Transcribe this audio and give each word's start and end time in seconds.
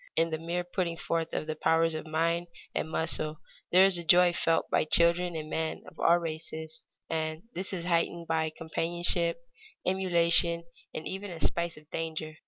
In 0.15 0.31
the 0.31 0.39
mere 0.39 0.63
putting 0.63 0.97
forth 0.97 1.31
of 1.31 1.45
the 1.45 1.55
powers 1.55 1.93
of 1.93 2.07
mind 2.07 2.47
and 2.73 2.89
muscle 2.89 3.39
there 3.71 3.85
is 3.85 3.99
a 3.99 4.03
joy 4.03 4.33
felt 4.33 4.67
by 4.71 4.83
children 4.83 5.35
and 5.35 5.47
men 5.47 5.83
of 5.85 5.99
all 5.99 6.17
races, 6.17 6.81
and 7.07 7.43
this 7.53 7.71
is 7.71 7.85
heightened 7.85 8.25
by 8.25 8.49
companionship, 8.49 9.37
emulation, 9.85 10.63
and 10.91 11.07
even 11.07 11.29
by 11.29 11.35
a 11.35 11.39
spice 11.39 11.77
of 11.77 11.87
danger. 11.91 12.37